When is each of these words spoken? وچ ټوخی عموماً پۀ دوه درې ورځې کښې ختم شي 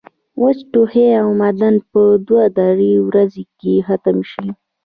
وچ 0.41 0.57
ټوخی 0.71 1.05
عموماً 1.19 1.49
پۀ 1.91 2.03
دوه 2.27 2.45
درې 2.59 2.91
ورځې 3.07 3.43
کښې 3.59 3.75
ختم 3.87 4.17
شي 4.31 4.47